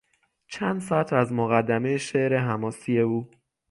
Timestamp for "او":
2.99-3.29